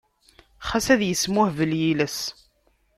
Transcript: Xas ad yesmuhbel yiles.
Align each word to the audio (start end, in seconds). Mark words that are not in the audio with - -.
Xas 0.67 0.87
ad 0.93 1.01
yesmuhbel 1.05 1.71
yiles. 1.79 2.17